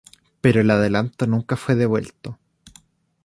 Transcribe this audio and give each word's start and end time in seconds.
Pero 0.41 0.61
el 0.61 0.71
adelanto 0.71 1.27
nunca 1.27 1.55
fue 1.55 1.75
devuelto. 1.75 2.39